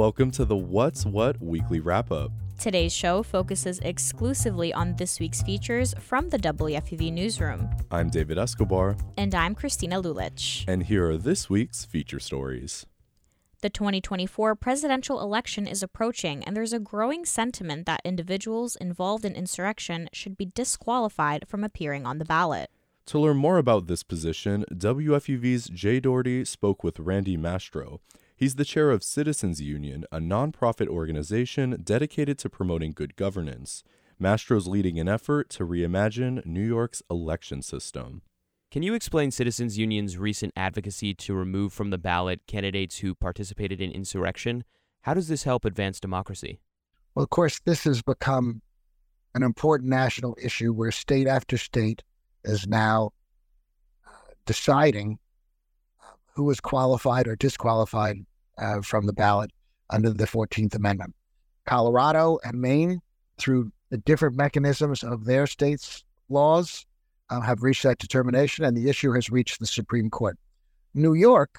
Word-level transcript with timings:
Welcome 0.00 0.30
to 0.30 0.46
the 0.46 0.56
What's 0.56 1.04
What 1.04 1.38
weekly 1.42 1.78
wrap 1.78 2.10
up. 2.10 2.32
Today's 2.58 2.90
show 2.90 3.22
focuses 3.22 3.80
exclusively 3.80 4.72
on 4.72 4.96
this 4.96 5.20
week's 5.20 5.42
features 5.42 5.94
from 6.00 6.30
the 6.30 6.38
WFUV 6.38 7.12
newsroom. 7.12 7.68
I'm 7.90 8.08
David 8.08 8.38
Escobar. 8.38 8.96
And 9.18 9.34
I'm 9.34 9.54
Christina 9.54 10.00
Lulich. 10.00 10.64
And 10.66 10.84
here 10.84 11.10
are 11.10 11.18
this 11.18 11.50
week's 11.50 11.84
feature 11.84 12.18
stories. 12.18 12.86
The 13.60 13.68
2024 13.68 14.54
presidential 14.54 15.20
election 15.20 15.66
is 15.66 15.82
approaching, 15.82 16.44
and 16.44 16.56
there's 16.56 16.72
a 16.72 16.80
growing 16.80 17.26
sentiment 17.26 17.84
that 17.84 18.00
individuals 18.02 18.76
involved 18.76 19.26
in 19.26 19.34
insurrection 19.34 20.08
should 20.14 20.38
be 20.38 20.46
disqualified 20.46 21.44
from 21.46 21.62
appearing 21.62 22.06
on 22.06 22.16
the 22.16 22.24
ballot. 22.24 22.70
To 23.04 23.18
learn 23.18 23.36
more 23.36 23.58
about 23.58 23.86
this 23.86 24.02
position, 24.02 24.64
WFUV's 24.72 25.68
Jay 25.68 26.00
Doherty 26.00 26.46
spoke 26.46 26.82
with 26.82 26.98
Randy 27.00 27.36
Mastro. 27.36 28.00
He's 28.40 28.54
the 28.54 28.64
chair 28.64 28.90
of 28.90 29.02
Citizens 29.02 29.60
Union, 29.60 30.06
a 30.10 30.18
nonprofit 30.18 30.88
organization 30.88 31.78
dedicated 31.84 32.38
to 32.38 32.48
promoting 32.48 32.92
good 32.92 33.14
governance. 33.14 33.84
Mastro's 34.18 34.66
leading 34.66 34.98
an 34.98 35.10
effort 35.10 35.50
to 35.50 35.66
reimagine 35.66 36.46
New 36.46 36.66
York's 36.66 37.02
election 37.10 37.60
system. 37.60 38.22
Can 38.70 38.82
you 38.82 38.94
explain 38.94 39.30
Citizens 39.30 39.76
Union's 39.76 40.16
recent 40.16 40.54
advocacy 40.56 41.12
to 41.16 41.34
remove 41.34 41.74
from 41.74 41.90
the 41.90 41.98
ballot 41.98 42.40
candidates 42.46 43.00
who 43.00 43.14
participated 43.14 43.78
in 43.78 43.92
insurrection? 43.92 44.64
How 45.02 45.12
does 45.12 45.28
this 45.28 45.42
help 45.42 45.66
advance 45.66 46.00
democracy? 46.00 46.62
Well, 47.14 47.24
of 47.24 47.28
course, 47.28 47.60
this 47.66 47.84
has 47.84 48.00
become 48.00 48.62
an 49.34 49.42
important 49.42 49.90
national 49.90 50.34
issue 50.42 50.72
where 50.72 50.92
state 50.92 51.26
after 51.26 51.58
state 51.58 52.02
is 52.44 52.66
now 52.66 53.10
uh, 54.06 54.12
deciding 54.46 55.18
who 56.34 56.48
is 56.50 56.60
qualified 56.60 57.26
or 57.26 57.36
disqualified 57.36 58.24
uh, 58.58 58.80
from 58.82 59.06
the 59.06 59.12
ballot 59.12 59.50
under 59.90 60.10
the 60.10 60.26
14th 60.26 60.74
Amendment. 60.74 61.14
Colorado 61.66 62.38
and 62.44 62.60
Maine, 62.60 63.00
through 63.38 63.70
the 63.90 63.98
different 63.98 64.36
mechanisms 64.36 65.02
of 65.02 65.24
their 65.24 65.46
states' 65.46 66.04
laws, 66.28 66.86
uh, 67.30 67.40
have 67.40 67.62
reached 67.62 67.82
that 67.84 67.98
determination, 67.98 68.64
and 68.64 68.76
the 68.76 68.88
issue 68.88 69.12
has 69.12 69.30
reached 69.30 69.60
the 69.60 69.66
Supreme 69.66 70.10
Court. 70.10 70.38
New 70.94 71.14
York, 71.14 71.58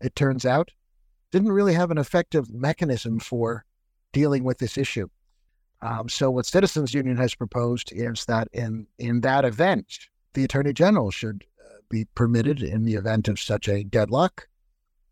it 0.00 0.14
turns 0.14 0.46
out, 0.46 0.70
didn't 1.30 1.52
really 1.52 1.74
have 1.74 1.90
an 1.90 1.98
effective 1.98 2.50
mechanism 2.50 3.18
for 3.18 3.64
dealing 4.12 4.44
with 4.44 4.58
this 4.58 4.76
issue. 4.76 5.08
Um, 5.80 6.08
so, 6.08 6.30
what 6.30 6.46
Citizens 6.46 6.94
Union 6.94 7.16
has 7.16 7.34
proposed 7.34 7.92
is 7.92 8.24
that 8.26 8.48
in 8.52 8.86
in 8.98 9.20
that 9.22 9.44
event, 9.44 9.98
the 10.34 10.44
Attorney 10.44 10.72
General 10.72 11.10
should 11.10 11.44
be 11.92 12.06
permitted, 12.16 12.62
in 12.62 12.84
the 12.84 12.94
event 12.94 13.28
of 13.28 13.38
such 13.38 13.68
a 13.68 13.84
deadlock, 13.84 14.48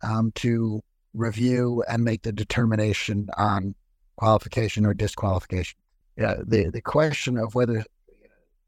um, 0.03 0.33
to 0.35 0.81
review 1.15 1.85
and 1.89 2.03
make 2.03 2.23
the 2.23 2.33
determination 2.33 3.29
on 3.37 3.75
qualification 4.17 4.87
or 4.87 4.95
disqualification. 4.95 5.79
Yeah, 6.17 6.37
the 6.45 6.71
the 6.71 6.83
question 6.83 7.39
of 7.39 7.55
whether 7.55 7.85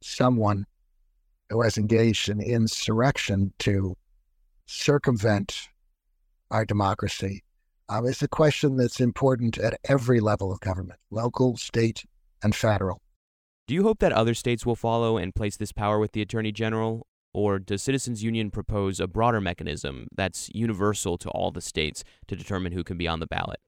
someone 0.01 0.67
who 1.51 1.63
has 1.63 1.79
engaged 1.79 2.29
in 2.29 2.41
insurrection 2.41 3.53
to 3.61 3.97
circumvent 4.67 5.69
our 6.51 6.65
democracy 6.65 7.43
uh, 7.89 8.03
is 8.05 8.23
a 8.23 8.29
question 8.29 8.77
that's 8.77 9.01
important 9.01 9.59
at 9.59 9.79
every 9.85 10.21
level 10.21 10.53
of 10.53 10.61
government, 10.61 10.99
local, 11.11 11.57
state, 11.57 12.05
and 12.43 12.55
federal. 12.55 13.01
Do 13.67 13.75
you 13.75 13.83
hope 13.83 14.01
that 14.01 14.13
other 14.13 14.35
states 14.35 14.67
will 14.67 14.77
follow 14.77 15.17
and 15.17 15.35
place 15.35 15.57
this 15.57 15.73
power 15.73 15.99
with 15.99 16.13
the 16.13 16.23
Attorney 16.23 16.53
General? 16.53 17.07
Or 17.35 17.59
does 17.59 17.83
Citizens 17.83 18.23
Union 18.23 18.51
propose 18.51 19.01
a 19.01 19.07
broader 19.07 19.41
mechanism 19.41 20.09
that's 20.15 20.51
universal 20.55 21.17
to 21.19 21.31
all 21.31 21.51
the 21.51 21.63
states 21.63 22.05
to 22.27 22.37
determine 22.37 22.73
who 22.73 22.85
can 22.85 22.99
be 22.99 23.09
on 23.09 23.21
the 23.21 23.27
ballot? 23.27 23.61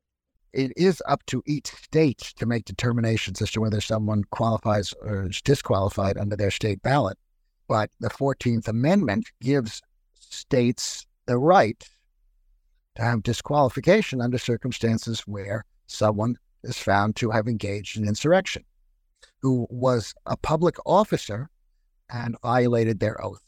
It 0.53 0.73
is 0.77 1.03
up 1.09 1.25
to 1.27 1.43
each 1.47 1.69
state 1.69 2.19
to 2.37 2.47
make 2.47 2.65
determinations 2.65 3.43
as 3.43 3.51
to 3.53 3.61
whether 3.61 3.81
someone 3.81 4.25
qualifies 4.31 4.93
or 5.01 5.29
is 5.29 5.41
disqualified 5.43 6.19
under 6.19 6.37
their 6.37 6.51
state 6.51 6.83
ballot. 6.83 7.19
But 7.67 7.91
the 7.99 8.11
14th 8.11 8.69
Amendment 8.69 9.31
gives 9.41 9.81
states 10.21 11.07
the 11.27 11.39
right 11.39 11.83
to 12.97 13.03
have 13.03 13.23
disqualification 13.23 14.21
under 14.21 14.39
circumstances 14.39 15.21
where 15.21 15.65
someone 15.87 16.37
is 16.63 16.79
found 16.79 17.17
to 17.17 17.31
have 17.31 17.49
engaged 17.49 17.97
in 17.97 18.07
insurrection, 18.07 18.65
who 19.41 19.67
was 19.71 20.15
a 20.27 20.37
public 20.37 20.77
officer 20.87 21.49
and 22.11 22.37
violated 22.43 23.01
their 23.01 23.23
oath 23.25 23.44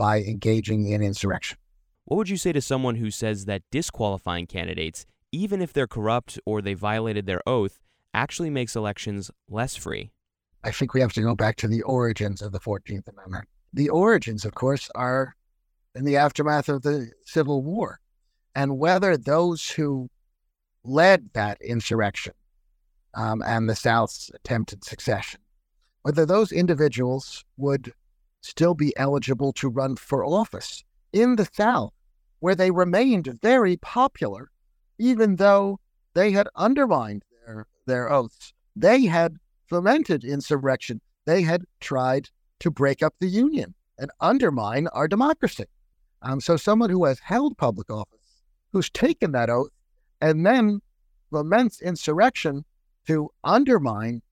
by 0.00 0.22
engaging 0.22 0.88
in 0.88 1.02
insurrection. 1.02 1.58
What 2.06 2.16
would 2.16 2.30
you 2.30 2.38
say 2.38 2.52
to 2.52 2.62
someone 2.62 2.94
who 2.94 3.10
says 3.10 3.44
that 3.44 3.64
disqualifying 3.70 4.46
candidates, 4.46 5.04
even 5.30 5.60
if 5.60 5.74
they're 5.74 5.86
corrupt 5.86 6.40
or 6.46 6.62
they 6.62 6.72
violated 6.72 7.26
their 7.26 7.42
oath, 7.46 7.78
actually 8.14 8.48
makes 8.48 8.74
elections 8.74 9.30
less 9.46 9.76
free? 9.76 10.10
I 10.64 10.70
think 10.70 10.94
we 10.94 11.02
have 11.02 11.12
to 11.12 11.20
go 11.20 11.34
back 11.34 11.56
to 11.56 11.68
the 11.68 11.82
origins 11.82 12.40
of 12.40 12.52
the 12.52 12.60
14th 12.60 13.08
Amendment. 13.08 13.46
The 13.74 13.90
origins, 13.90 14.46
of 14.46 14.54
course, 14.54 14.88
are 14.94 15.36
in 15.94 16.06
the 16.06 16.16
aftermath 16.16 16.70
of 16.70 16.80
the 16.80 17.10
Civil 17.26 17.62
War. 17.62 18.00
And 18.54 18.78
whether 18.78 19.18
those 19.18 19.68
who 19.68 20.08
led 20.82 21.28
that 21.34 21.60
insurrection 21.60 22.32
um, 23.12 23.42
and 23.42 23.68
the 23.68 23.76
South's 23.76 24.30
attempted 24.34 24.82
secession, 24.82 25.40
whether 26.04 26.24
those 26.24 26.52
individuals 26.52 27.44
would 27.58 27.92
still 28.40 28.74
be 28.74 28.96
eligible 28.96 29.52
to 29.54 29.68
run 29.68 29.96
for 29.96 30.24
office 30.24 30.84
in 31.12 31.36
the 31.36 31.48
South, 31.52 31.92
where 32.40 32.54
they 32.54 32.70
remained 32.70 33.38
very 33.42 33.76
popular, 33.76 34.50
even 34.98 35.36
though 35.36 35.78
they 36.14 36.32
had 36.32 36.48
undermined 36.56 37.24
their, 37.46 37.66
their 37.86 38.12
oaths. 38.12 38.52
They 38.76 39.04
had 39.04 39.36
fomented 39.68 40.24
insurrection. 40.24 41.00
They 41.26 41.42
had 41.42 41.64
tried 41.80 42.28
to 42.60 42.70
break 42.70 43.02
up 43.02 43.14
the 43.20 43.28
Union 43.28 43.74
and 43.98 44.10
undermine 44.20 44.88
our 44.88 45.08
democracy. 45.08 45.66
Um, 46.22 46.40
so, 46.40 46.56
someone 46.56 46.90
who 46.90 47.04
has 47.04 47.18
held 47.18 47.56
public 47.56 47.90
office, 47.90 48.42
who's 48.72 48.90
taken 48.90 49.32
that 49.32 49.48
oath, 49.48 49.70
and 50.20 50.44
then 50.44 50.80
laments 51.30 51.80
insurrection 51.80 52.64
to 53.06 53.30
undermine 53.42 54.22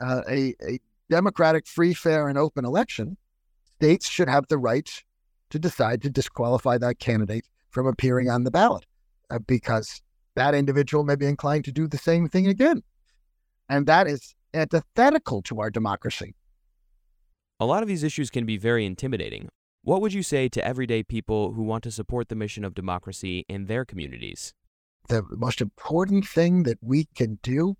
uh, 0.00 0.22
a, 0.28 0.54
a 0.62 0.78
democratic, 1.08 1.66
free, 1.66 1.94
fair, 1.94 2.28
and 2.28 2.36
open 2.36 2.64
election, 2.64 3.16
states 3.76 4.08
should 4.08 4.28
have 4.28 4.46
the 4.48 4.58
right 4.58 4.90
to 5.50 5.58
decide 5.58 6.02
to 6.02 6.10
disqualify 6.10 6.78
that 6.78 6.98
candidate 6.98 7.46
from 7.70 7.86
appearing 7.86 8.30
on 8.30 8.44
the 8.44 8.50
ballot 8.50 8.86
uh, 9.30 9.38
because 9.46 10.00
that 10.34 10.54
individual 10.54 11.04
may 11.04 11.16
be 11.16 11.26
inclined 11.26 11.64
to 11.64 11.72
do 11.72 11.86
the 11.86 11.98
same 11.98 12.28
thing 12.28 12.46
again. 12.46 12.82
And 13.68 13.86
that 13.86 14.06
is 14.06 14.34
antithetical 14.54 15.42
to 15.42 15.60
our 15.60 15.70
democracy. 15.70 16.34
A 17.60 17.66
lot 17.66 17.82
of 17.82 17.88
these 17.88 18.02
issues 18.02 18.30
can 18.30 18.46
be 18.46 18.56
very 18.56 18.84
intimidating. 18.84 19.48
What 19.82 20.00
would 20.00 20.12
you 20.12 20.22
say 20.22 20.48
to 20.48 20.64
everyday 20.64 21.02
people 21.02 21.52
who 21.52 21.62
want 21.62 21.84
to 21.84 21.90
support 21.90 22.28
the 22.28 22.34
mission 22.34 22.64
of 22.64 22.74
democracy 22.74 23.44
in 23.48 23.66
their 23.66 23.84
communities? 23.84 24.52
The 25.08 25.22
most 25.30 25.60
important 25.60 26.26
thing 26.26 26.64
that 26.64 26.78
we 26.80 27.06
can 27.14 27.38
do 27.42 27.76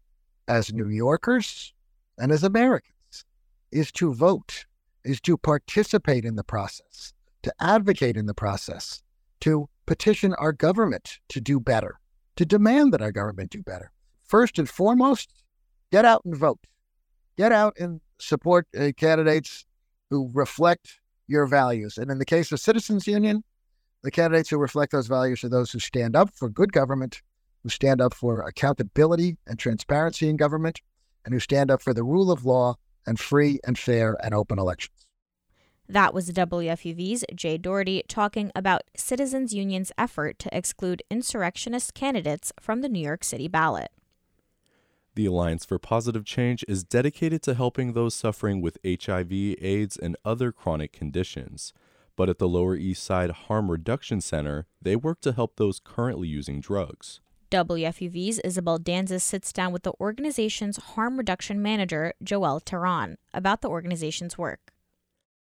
as 0.47 0.73
New 0.73 0.89
Yorkers 0.89 1.75
and 2.19 2.31
as 2.31 2.45
Americans 2.45 3.25
is 3.73 3.91
to 3.93 4.15
vote, 4.15 4.66
is 5.06 5.21
to 5.22 5.37
participate 5.37 6.25
in 6.25 6.37
the 6.37 6.44
process, 6.44 7.12
to 7.43 7.53
advocate 7.61 8.17
in 8.17 8.27
the 8.27 8.34
process, 8.34 9.03
to 9.41 9.69
petition 9.87 10.34
our 10.34 10.53
government 10.53 11.19
to 11.28 11.41
do 11.41 11.61
better, 11.61 12.00
to 12.37 12.44
demand 12.44 12.93
that 12.93 13.03
our 13.03 13.12
government 13.12 13.50
do 13.50 13.62
better. 13.62 13.91
First 14.25 14.59
and 14.59 14.69
foremost, 14.69 15.33
get 15.93 16.05
out 16.05 16.25
and 16.25 16.37
vote. 16.37 16.59
Get 17.37 17.53
out 17.53 17.77
and 17.78 18.00
support 18.19 18.66
uh, 18.78 18.91
candidates 18.97 19.65
who 20.11 20.31
reflect 20.33 21.00
your 21.28 21.47
values. 21.47 21.99
And 21.99 22.11
in 22.11 22.19
the 22.19 22.25
case 22.25 22.50
of 22.53 22.61
Citizens 22.61 23.07
Union, 23.07 23.45
the 24.03 24.10
candidates 24.10 24.51
who 24.51 24.59
reflect 24.59 24.92
those 24.92 25.07
values 25.07 25.42
are 25.45 25.48
those 25.48 25.71
who 25.71 25.78
stand 25.78 26.16
up 26.16 26.30
for 26.34 26.48
good 26.48 26.72
government, 26.72 27.22
who 27.63 27.69
stand 27.69 28.01
up 28.01 28.15
for 28.15 28.41
accountability 28.41 29.36
and 29.47 29.59
transparency 29.59 30.28
in 30.28 30.36
government, 30.36 30.80
and 31.25 31.34
who 31.34 31.41
stand 31.41 31.71
up 31.71 31.83
for 31.83 31.92
the 31.92 32.04
rule 32.04 32.30
of 32.30 32.45
law 32.45 32.77
and 33.07 33.19
free 33.19 33.59
and 33.65 33.78
fair 33.78 34.16
and 34.22 34.34
open 34.34 34.59
elections. 34.59 35.05
That 35.88 36.12
was 36.12 36.30
WFUV's 36.30 37.24
Jay 37.34 37.56
Doherty 37.56 38.03
talking 38.09 38.50
about 38.56 38.83
Citizens 38.97 39.54
Union's 39.54 39.92
effort 39.97 40.38
to 40.41 40.56
exclude 40.56 41.03
insurrectionist 41.10 41.94
candidates 41.94 42.53
from 42.59 42.80
the 42.80 42.88
New 42.88 43.00
York 43.00 43.22
City 43.22 43.47
ballot. 43.47 43.92
The 45.15 45.27
Alliance 45.27 45.65
for 45.65 45.78
Positive 45.78 46.24
Change 46.24 46.65
is 46.66 46.83
dedicated 46.83 47.41
to 47.42 47.54
helping 47.54 47.92
those 47.92 48.15
suffering 48.15 48.60
with 48.60 48.78
HIV, 48.84 49.33
AIDS, 49.33 49.97
and 49.97 50.16
other 50.24 50.50
chronic 50.50 50.92
conditions. 50.92 51.72
But 52.16 52.28
at 52.28 52.39
the 52.39 52.48
Lower 52.48 52.74
East 52.74 53.04
Side 53.04 53.30
Harm 53.30 53.71
Reduction 53.71 54.21
Center, 54.21 54.66
they 54.82 54.97
work 54.97 55.21
to 55.21 55.32
help 55.32 55.56
those 55.56 55.78
currently 55.78 56.27
using 56.27 56.60
drugs. 56.60 57.21
WFUV's 57.50 58.41
Isabel 58.41 58.78
Danzis 58.78 59.22
sits 59.22 59.53
down 59.53 59.72
with 59.72 59.84
the 59.84 59.92
organization's 60.00 60.78
harm 60.78 61.16
reduction 61.16 61.62
manager, 61.62 62.12
Joelle 62.24 62.60
Tehran, 62.65 63.16
about 63.32 63.62
the 63.62 63.68
organization's 63.68 64.36
work. 64.36 64.72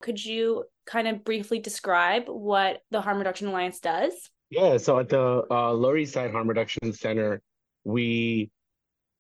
Could 0.02 0.24
you 0.24 0.66
kind 0.86 1.08
of 1.08 1.24
briefly 1.24 1.60
describe 1.60 2.28
what 2.28 2.82
the 2.92 3.02
Harm 3.02 3.18
Reduction 3.18 3.48
Alliance 3.48 3.80
does? 3.80 4.30
Yeah, 4.50 4.78
so 4.78 5.00
at 5.00 5.10
the 5.10 5.46
uh, 5.50 5.72
Lower 5.72 5.98
East 5.98 6.14
Side 6.14 6.32
Harm 6.32 6.48
Reduction 6.50 6.92
Center, 6.92 7.42
we 7.84 8.52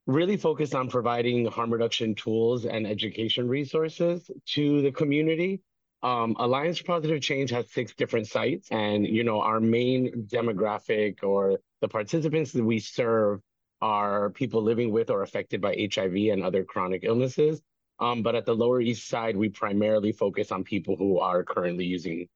really 0.07 0.38
focus 0.38 0.74
on 0.74 0.89
providing 0.89 1.45
harm 1.45 1.72
reduction 1.72 2.16
tools 2.16 2.66
and 2.66 2.86
education 2.88 3.48
resources 3.48 4.30
to 4.48 4.81
the 4.81 4.92
community. 4.92 5.62
Um, 6.04 6.36
Alliance 6.39 6.80
for 6.80 6.86
Positive 6.86 7.22
Change 7.22 7.51
has 7.51 7.72
six 7.72 7.94
different 7.94 8.27
sites, 8.27 8.68
and 8.72 9.06
you 9.06 9.24
know 9.24 9.39
our 9.42 9.60
main 9.60 10.27
demographic 10.31 11.24
or 11.24 11.60
the 11.81 11.88
participants 11.88 12.51
that 12.54 12.63
we 12.63 12.80
serve 12.80 13.39
are 13.81 14.31
people 14.31 14.62
living 14.62 14.92
with 14.92 15.10
or 15.10 15.22
affected 15.22 15.62
by 15.62 15.89
HIV 15.94 16.16
and 16.31 16.44
other 16.44 16.63
chronic 16.63 17.04
illnesses. 17.04 17.62
Um, 18.01 18.24
but 18.24 18.36
at 18.36 18.45
the 18.45 18.56
Lower 18.56 18.81
East 18.81 19.07
Side, 19.07 19.38
we 19.38 19.50
primarily 19.50 20.12
focus 20.12 20.51
on 20.51 20.63
people 20.63 20.95
who 20.98 21.19
are 21.19 21.44
currently 21.44 21.86
using. 21.86 22.27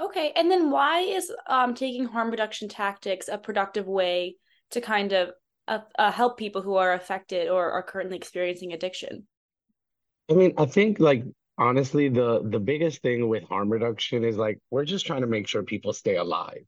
Okay, 0.00 0.32
and 0.36 0.50
then 0.50 0.70
why 0.70 1.00
is 1.00 1.30
um, 1.48 1.74
taking 1.74 2.04
harm 2.04 2.30
reduction 2.30 2.68
tactics 2.68 3.28
a 3.28 3.36
productive 3.36 3.86
way 3.86 4.36
to 4.70 4.80
kind 4.80 5.12
of 5.12 5.30
uh, 5.66 5.80
uh, 5.98 6.12
help 6.12 6.38
people 6.38 6.62
who 6.62 6.76
are 6.76 6.92
affected 6.92 7.48
or 7.48 7.72
are 7.72 7.82
currently 7.82 8.16
experiencing 8.16 8.72
addiction? 8.72 9.26
I 10.30 10.34
mean, 10.34 10.54
I 10.56 10.66
think 10.66 11.00
like 11.00 11.24
honestly, 11.58 12.08
the 12.08 12.42
the 12.48 12.60
biggest 12.60 13.02
thing 13.02 13.28
with 13.28 13.42
harm 13.42 13.68
reduction 13.68 14.24
is 14.24 14.36
like 14.36 14.58
we're 14.70 14.84
just 14.84 15.06
trying 15.06 15.22
to 15.22 15.26
make 15.26 15.48
sure 15.48 15.64
people 15.64 15.92
stay 15.92 16.16
alive. 16.16 16.64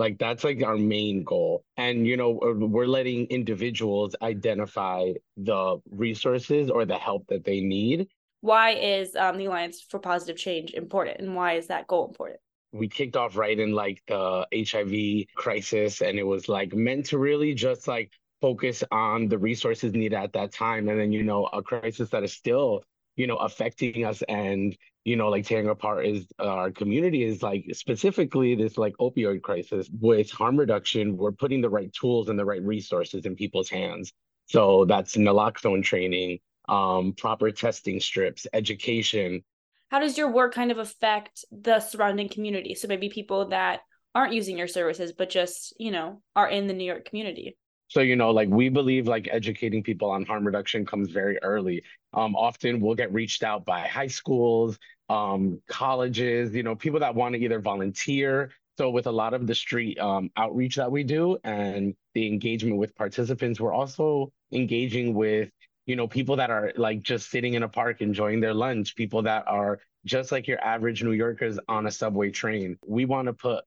Like 0.00 0.18
that's 0.18 0.44
like 0.44 0.62
our 0.62 0.78
main 0.78 1.24
goal. 1.24 1.62
And 1.76 2.06
you 2.06 2.16
know, 2.16 2.30
we're 2.40 2.86
letting 2.86 3.26
individuals 3.26 4.16
identify 4.22 5.12
the 5.36 5.78
resources 5.90 6.70
or 6.70 6.86
the 6.86 6.96
help 6.96 7.26
that 7.28 7.44
they 7.44 7.60
need. 7.60 8.08
Why 8.40 8.70
is 8.70 9.14
um, 9.14 9.36
the 9.36 9.44
Alliance 9.44 9.82
for 9.82 9.98
Positive 9.98 10.36
Change 10.36 10.72
important, 10.72 11.20
and 11.20 11.36
why 11.36 11.52
is 11.52 11.66
that 11.66 11.86
goal 11.86 12.08
important? 12.08 12.40
we 12.72 12.88
kicked 12.88 13.16
off 13.16 13.36
right 13.36 13.58
in 13.58 13.72
like 13.72 14.00
the 14.06 14.46
HIV 14.54 15.26
crisis 15.34 16.02
and 16.02 16.18
it 16.18 16.22
was 16.22 16.48
like 16.48 16.72
meant 16.72 17.06
to 17.06 17.18
really 17.18 17.52
just 17.52 17.88
like 17.88 18.12
focus 18.40 18.84
on 18.92 19.28
the 19.28 19.38
resources 19.38 19.92
needed 19.92 20.16
at 20.16 20.32
that 20.32 20.52
time 20.52 20.88
and 20.88 20.98
then 20.98 21.12
you 21.12 21.22
know 21.22 21.46
a 21.46 21.62
crisis 21.62 22.10
that 22.10 22.22
is 22.22 22.32
still 22.32 22.82
you 23.20 23.26
know 23.26 23.36
affecting 23.36 24.06
us 24.06 24.22
and 24.28 24.74
you 25.04 25.14
know 25.14 25.28
like 25.28 25.44
tearing 25.46 25.68
apart 25.68 26.06
is 26.06 26.26
uh, 26.38 26.44
our 26.62 26.70
community 26.70 27.22
is 27.22 27.42
like 27.42 27.66
specifically 27.72 28.54
this 28.54 28.78
like 28.78 28.94
opioid 28.98 29.42
crisis. 29.42 29.90
With 30.00 30.30
harm 30.30 30.56
reduction 30.56 31.18
we're 31.18 31.32
putting 31.32 31.60
the 31.60 31.68
right 31.68 31.92
tools 31.92 32.30
and 32.30 32.38
the 32.38 32.46
right 32.46 32.62
resources 32.62 33.26
in 33.26 33.36
people's 33.36 33.68
hands. 33.68 34.12
So 34.46 34.86
that's 34.86 35.16
naloxone 35.16 35.82
training 35.82 36.38
um, 36.68 37.12
proper 37.12 37.50
testing 37.50 38.00
strips 38.00 38.46
education. 38.54 39.44
How 39.90 39.98
does 40.00 40.16
your 40.16 40.30
work 40.30 40.54
kind 40.54 40.70
of 40.70 40.78
affect 40.78 41.44
the 41.50 41.80
surrounding 41.80 42.30
community? 42.30 42.74
So 42.74 42.88
maybe 42.88 43.10
people 43.10 43.48
that 43.48 43.80
aren't 44.14 44.32
using 44.32 44.56
your 44.56 44.66
services 44.66 45.12
but 45.12 45.28
just 45.30 45.74
you 45.78 45.90
know 45.90 46.22
are 46.34 46.48
in 46.48 46.66
the 46.66 46.74
new 46.74 46.84
york 46.84 47.04
community. 47.04 47.56
So, 47.90 48.00
you 48.02 48.14
know, 48.14 48.30
like 48.30 48.48
we 48.48 48.68
believe 48.68 49.08
like 49.08 49.28
educating 49.32 49.82
people 49.82 50.10
on 50.12 50.24
harm 50.24 50.46
reduction 50.46 50.86
comes 50.86 51.10
very 51.10 51.38
early. 51.42 51.82
Um, 52.12 52.34
often 52.34 52.80
we'll 52.80 52.94
get 52.94 53.12
reached 53.12 53.42
out 53.42 53.64
by 53.64 53.80
high 53.80 54.08
schools, 54.08 54.78
um, 55.08 55.60
colleges, 55.68 56.54
you 56.54 56.62
know, 56.62 56.74
people 56.74 57.00
that 57.00 57.14
want 57.14 57.34
to 57.34 57.40
either 57.40 57.60
volunteer. 57.60 58.50
So 58.78 58.90
with 58.90 59.06
a 59.06 59.12
lot 59.12 59.34
of 59.34 59.46
the 59.46 59.54
street 59.54 59.98
um, 59.98 60.30
outreach 60.36 60.76
that 60.76 60.90
we 60.90 61.04
do 61.04 61.36
and 61.44 61.94
the 62.14 62.26
engagement 62.26 62.78
with 62.78 62.94
participants, 62.94 63.60
we're 63.60 63.74
also 63.74 64.32
engaging 64.52 65.14
with, 65.14 65.50
you 65.86 65.96
know, 65.96 66.08
people 66.08 66.36
that 66.36 66.50
are 66.50 66.72
like 66.76 67.02
just 67.02 67.30
sitting 67.30 67.54
in 67.54 67.62
a 67.62 67.68
park 67.68 68.00
enjoying 68.00 68.40
their 68.40 68.54
lunch, 68.54 68.96
people 68.96 69.22
that 69.22 69.46
are 69.46 69.80
just 70.04 70.32
like 70.32 70.48
your 70.48 70.60
average 70.64 71.02
New 71.02 71.12
Yorkers 71.12 71.58
on 71.68 71.86
a 71.86 71.90
subway 71.90 72.30
train. 72.30 72.78
We 72.86 73.04
want 73.04 73.26
to 73.26 73.32
put 73.34 73.64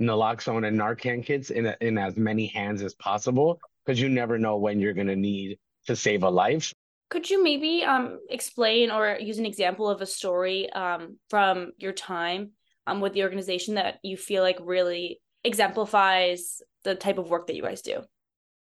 naloxone 0.00 0.66
and 0.66 0.78
Narcan 0.78 1.24
kits 1.24 1.50
in, 1.50 1.74
in 1.80 1.98
as 1.98 2.16
many 2.16 2.46
hands 2.46 2.82
as 2.82 2.94
possible 2.94 3.60
because 3.84 4.00
you 4.00 4.08
never 4.08 4.38
know 4.38 4.56
when 4.56 4.80
you're 4.80 4.92
going 4.92 5.06
to 5.06 5.16
need 5.16 5.58
to 5.86 5.96
save 5.96 6.22
a 6.22 6.30
life. 6.30 6.72
Could 7.10 7.30
you 7.30 7.42
maybe 7.42 7.84
um, 7.84 8.18
explain 8.28 8.90
or 8.90 9.16
use 9.18 9.38
an 9.38 9.46
example 9.46 9.88
of 9.88 10.00
a 10.00 10.06
story 10.06 10.70
um, 10.72 11.16
from 11.30 11.72
your 11.78 11.92
time 11.92 12.50
um, 12.86 13.00
with 13.00 13.14
the 13.14 13.22
organization 13.22 13.74
that 13.76 13.98
you 14.02 14.16
feel 14.16 14.42
like 14.42 14.58
really 14.60 15.20
exemplifies 15.44 16.60
the 16.84 16.94
type 16.94 17.18
of 17.18 17.30
work 17.30 17.46
that 17.46 17.56
you 17.56 17.62
guys 17.62 17.82
do? 17.82 18.02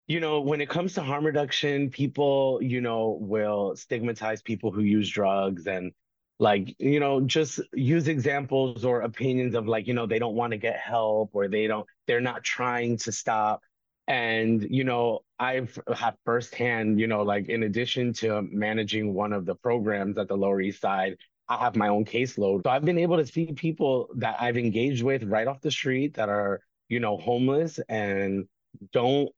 You 0.06 0.20
know, 0.20 0.40
when 0.40 0.61
it 0.61 0.69
comes 0.69 0.94
to 0.94 1.02
harm 1.02 1.25
reduction, 1.25 1.90
people, 1.90 2.58
you 2.62 2.81
know, 2.81 3.19
will 3.20 3.76
stigmatize 3.76 4.43
people 4.43 4.70
who 4.70 4.82
use 4.82 5.08
drugs 5.08 5.67
and 5.67 5.93
like 6.38 6.75
you 6.79 6.99
know 6.99 7.20
just 7.20 7.61
use 7.73 8.08
examples 8.08 8.84
or 8.84 9.02
opinions 9.02 9.55
of 9.55 9.69
like 9.69 9.87
you 9.87 9.94
know 9.94 10.06
they 10.06 10.19
don't 10.19 10.34
want 10.34 10.50
to 10.50 10.56
get 10.56 10.76
help 10.76 11.31
or 11.34 11.46
they 11.46 11.69
don't 11.69 11.87
they're 12.06 12.20
not 12.20 12.43
trying 12.43 12.96
to 12.96 13.12
stop 13.12 13.61
and 14.09 14.67
you 14.69 14.85
know 14.85 15.21
i've 15.39 15.79
had 15.95 16.15
firsthand 16.25 16.99
you 16.99 17.07
know 17.07 17.23
like 17.23 17.49
in 17.49 17.63
addition 17.63 18.13
to 18.13 18.43
managing 18.51 19.15
one 19.15 19.33
of 19.33 19.47
the 19.47 19.55
programs 19.55 20.19
at 20.19 20.29
the 20.29 20.37
lower 20.37 20.61
east 20.61 20.81
side 20.81 21.17
i 21.49 21.57
have 21.57 21.77
my 21.77 21.89
own 21.89 22.05
caseload. 22.05 22.63
So 22.65 22.71
i've 22.71 22.85
been 22.85 22.99
able 22.99 23.17
to 23.17 23.27
see 23.27 23.53
people 23.53 24.09
that 24.17 24.37
i've 24.41 24.57
engaged 24.57 25.03
with 25.03 25.23
right 25.25 25.47
off 25.47 25.61
the 25.61 25.71
street 25.71 26.15
that 26.15 26.29
are 26.29 26.61
you 26.89 27.01
know 27.01 27.17
homeless 27.17 27.79
and 27.89 28.47
don't 28.93 29.31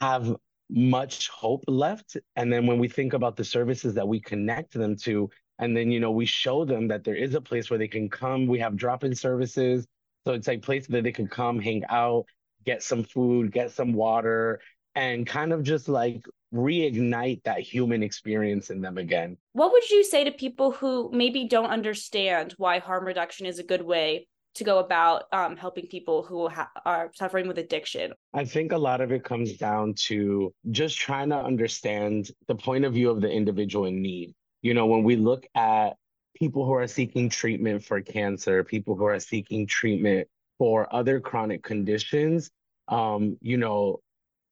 have 0.00 0.36
much 0.70 1.28
hope 1.28 1.64
left. 1.68 2.16
And 2.36 2.52
then 2.52 2.66
when 2.66 2.78
we 2.78 2.88
think 2.88 3.12
about 3.12 3.36
the 3.36 3.44
services 3.44 3.94
that 3.94 4.06
we 4.08 4.20
connect 4.20 4.72
them 4.72 4.96
to 4.98 5.30
and 5.58 5.76
then 5.76 5.90
you 5.90 6.00
know 6.00 6.10
we 6.10 6.26
show 6.26 6.64
them 6.64 6.88
that 6.88 7.04
there 7.04 7.14
is 7.14 7.34
a 7.34 7.40
place 7.40 7.70
where 7.70 7.78
they 7.78 7.88
can 7.88 8.08
come 8.08 8.46
we 8.46 8.58
have 8.58 8.76
drop-in 8.76 9.14
services. 9.14 9.86
So 10.26 10.32
it's 10.32 10.48
like 10.48 10.62
place 10.62 10.86
that 10.88 11.04
they 11.04 11.12
can 11.12 11.28
come 11.28 11.60
hang 11.60 11.84
out 11.88 12.24
get 12.64 12.82
some 12.82 13.04
food 13.04 13.52
get 13.52 13.70
some 13.70 13.92
water 13.92 14.60
and 14.94 15.26
kind 15.26 15.52
of 15.52 15.62
just 15.62 15.88
like 15.88 16.24
reignite 16.54 17.42
that 17.44 17.58
human 17.60 18.02
experience 18.02 18.70
in 18.70 18.80
them 18.80 18.98
again 18.98 19.36
what 19.52 19.72
would 19.72 19.88
you 19.90 20.04
say 20.04 20.24
to 20.24 20.30
people 20.30 20.70
who 20.70 21.10
maybe 21.12 21.48
don't 21.48 21.70
understand 21.70 22.54
why 22.58 22.78
harm 22.78 23.04
reduction 23.04 23.46
is 23.46 23.58
a 23.58 23.64
good 23.64 23.82
way 23.82 24.26
to 24.54 24.62
go 24.62 24.78
about 24.78 25.24
um, 25.32 25.56
helping 25.56 25.84
people 25.88 26.22
who 26.22 26.48
ha- 26.48 26.70
are 26.84 27.10
suffering 27.16 27.48
with 27.48 27.58
addiction? 27.58 28.12
I 28.32 28.44
think 28.44 28.70
a 28.70 28.78
lot 28.78 29.00
of 29.00 29.10
it 29.10 29.24
comes 29.24 29.56
down 29.56 29.94
to 30.06 30.54
just 30.70 30.96
trying 30.96 31.30
to 31.30 31.36
understand 31.36 32.30
the 32.46 32.54
point 32.54 32.84
of 32.84 32.92
view 32.92 33.10
of 33.10 33.20
the 33.20 33.28
individual 33.28 33.86
in 33.86 34.00
need 34.00 34.32
you 34.64 34.72
know, 34.72 34.86
when 34.86 35.02
we 35.04 35.16
look 35.16 35.46
at 35.54 35.98
people 36.34 36.64
who 36.64 36.72
are 36.72 36.86
seeking 36.86 37.28
treatment 37.28 37.84
for 37.84 38.00
cancer, 38.00 38.64
people 38.64 38.96
who 38.96 39.04
are 39.04 39.20
seeking 39.20 39.66
treatment 39.66 40.26
for 40.58 40.92
other 40.94 41.20
chronic 41.20 41.62
conditions, 41.62 42.50
um, 42.88 43.36
you 43.40 43.56
know, 43.56 44.00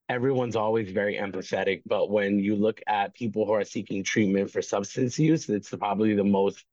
everyone's 0.09 0.55
always 0.55 0.91
very 0.91 1.15
empathetic. 1.15 1.81
But 1.85 2.09
when 2.09 2.39
you 2.39 2.55
look 2.55 2.81
at 2.87 3.13
people 3.13 3.45
who 3.45 3.53
are 3.53 3.63
seeking 3.63 4.03
treatment 4.03 4.51
for 4.51 4.61
substance 4.61 5.17
use, 5.17 5.49
it's 5.49 5.69
probably 5.69 6.15
the 6.15 6.23
most 6.23 6.65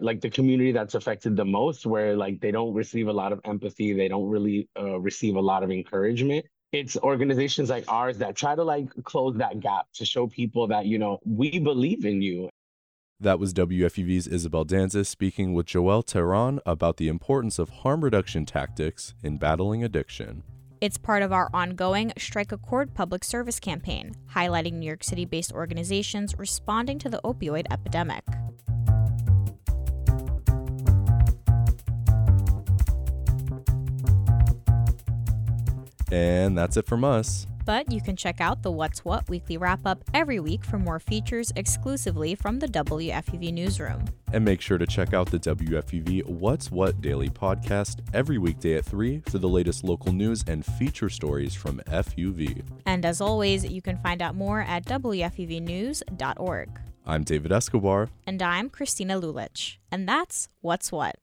like 0.00 0.20
the 0.22 0.30
community 0.30 0.72
that's 0.72 0.94
affected 0.94 1.36
the 1.36 1.44
most 1.44 1.84
where 1.84 2.16
like 2.16 2.40
they 2.40 2.50
don't 2.50 2.72
receive 2.72 3.08
a 3.08 3.12
lot 3.12 3.30
of 3.30 3.40
empathy 3.44 3.92
they 3.92 4.08
don't 4.08 4.28
really 4.28 4.66
uh, 4.78 4.98
receive 4.98 5.36
a 5.36 5.40
lot 5.40 5.62
of 5.62 5.70
encouragement 5.70 6.46
it's 6.72 6.96
organizations 6.96 7.68
like 7.68 7.84
ours 7.88 8.16
that 8.16 8.34
try 8.34 8.54
to 8.54 8.64
like 8.64 8.88
close 9.04 9.36
that 9.36 9.60
gap 9.60 9.86
to 9.92 10.06
show 10.06 10.26
people 10.26 10.66
that 10.66 10.86
you 10.86 10.98
know 10.98 11.18
we 11.26 11.58
believe 11.58 12.06
in 12.06 12.22
you 12.22 12.48
that 13.22 13.38
was 13.38 13.54
WFUV's 13.54 14.26
Isabel 14.26 14.64
Danzis 14.64 15.06
speaking 15.06 15.54
with 15.54 15.66
Joelle 15.66 16.04
Tehran 16.04 16.58
about 16.66 16.96
the 16.96 17.08
importance 17.08 17.58
of 17.58 17.70
harm 17.70 18.02
reduction 18.02 18.44
tactics 18.44 19.14
in 19.22 19.36
battling 19.36 19.84
addiction. 19.84 20.42
It's 20.80 20.98
part 20.98 21.22
of 21.22 21.32
our 21.32 21.48
ongoing 21.54 22.12
Strike 22.18 22.50
a 22.50 22.58
Chord 22.58 22.94
public 22.94 23.22
service 23.22 23.60
campaign, 23.60 24.16
highlighting 24.34 24.74
New 24.74 24.86
York 24.86 25.04
City 25.04 25.24
based 25.24 25.52
organizations 25.52 26.36
responding 26.36 26.98
to 26.98 27.08
the 27.08 27.20
opioid 27.24 27.66
epidemic. 27.70 28.24
And 36.10 36.58
that's 36.58 36.76
it 36.76 36.86
from 36.86 37.04
us. 37.04 37.46
But 37.64 37.92
you 37.92 38.00
can 38.00 38.16
check 38.16 38.40
out 38.40 38.62
the 38.62 38.70
What's 38.70 39.04
What 39.04 39.28
weekly 39.28 39.56
wrap 39.56 39.80
up 39.86 40.02
every 40.12 40.40
week 40.40 40.64
for 40.64 40.78
more 40.78 40.98
features 40.98 41.52
exclusively 41.54 42.34
from 42.34 42.58
the 42.58 42.66
WFUV 42.66 43.52
newsroom. 43.52 44.04
And 44.32 44.44
make 44.44 44.60
sure 44.60 44.78
to 44.78 44.86
check 44.86 45.14
out 45.14 45.30
the 45.30 45.38
WFUV 45.38 46.26
What's 46.26 46.70
What 46.70 47.00
daily 47.00 47.28
podcast 47.28 48.00
every 48.12 48.38
weekday 48.38 48.76
at 48.76 48.84
3 48.84 49.22
for 49.28 49.38
the 49.38 49.48
latest 49.48 49.84
local 49.84 50.12
news 50.12 50.42
and 50.46 50.64
feature 50.64 51.08
stories 51.08 51.54
from 51.54 51.78
FUV. 51.86 52.64
And 52.86 53.04
as 53.04 53.20
always, 53.20 53.64
you 53.64 53.82
can 53.82 53.98
find 53.98 54.22
out 54.22 54.34
more 54.34 54.62
at 54.62 54.84
WFUVnews.org. 54.86 56.80
I'm 57.04 57.24
David 57.24 57.52
Escobar. 57.52 58.08
And 58.26 58.40
I'm 58.42 58.70
Christina 58.70 59.20
Lulich. 59.20 59.76
And 59.90 60.08
that's 60.08 60.48
What's 60.60 60.90
What. 60.90 61.16